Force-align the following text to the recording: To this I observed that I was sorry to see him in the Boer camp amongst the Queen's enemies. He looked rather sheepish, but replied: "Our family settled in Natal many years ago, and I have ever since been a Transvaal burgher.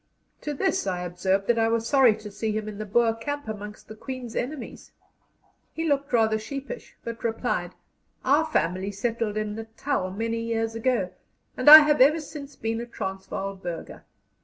To 0.41 0.55
this 0.55 0.87
I 0.87 1.01
observed 1.03 1.45
that 1.45 1.59
I 1.59 1.67
was 1.67 1.85
sorry 1.85 2.15
to 2.15 2.31
see 2.31 2.51
him 2.53 2.67
in 2.67 2.79
the 2.79 2.87
Boer 2.87 3.13
camp 3.13 3.47
amongst 3.47 3.87
the 3.87 3.95
Queen's 3.95 4.35
enemies. 4.35 4.93
He 5.73 5.87
looked 5.87 6.11
rather 6.11 6.39
sheepish, 6.39 6.97
but 7.03 7.23
replied: 7.23 7.75
"Our 8.25 8.45
family 8.47 8.91
settled 8.91 9.37
in 9.37 9.53
Natal 9.53 10.09
many 10.09 10.39
years 10.39 10.73
ago, 10.73 11.11
and 11.55 11.69
I 11.69 11.81
have 11.81 12.01
ever 12.01 12.19
since 12.19 12.55
been 12.55 12.81
a 12.81 12.87
Transvaal 12.87 13.57
burgher. 13.57 14.03